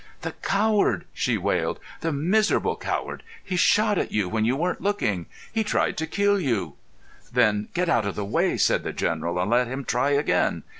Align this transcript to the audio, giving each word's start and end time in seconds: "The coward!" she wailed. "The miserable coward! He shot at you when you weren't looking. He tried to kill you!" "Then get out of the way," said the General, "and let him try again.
"The 0.21 0.31
coward!" 0.41 1.05
she 1.13 1.37
wailed. 1.37 1.79
"The 1.99 2.11
miserable 2.11 2.75
coward! 2.75 3.21
He 3.43 3.55
shot 3.55 3.99
at 3.99 4.11
you 4.11 4.27
when 4.27 4.45
you 4.45 4.55
weren't 4.55 4.81
looking. 4.81 5.27
He 5.53 5.63
tried 5.63 5.95
to 5.97 6.07
kill 6.07 6.39
you!" 6.39 6.73
"Then 7.31 7.67
get 7.75 7.87
out 7.87 8.07
of 8.07 8.15
the 8.15 8.25
way," 8.25 8.57
said 8.57 8.81
the 8.81 8.93
General, 8.93 9.39
"and 9.39 9.51
let 9.51 9.67
him 9.67 9.85
try 9.85 10.09
again. 10.09 10.63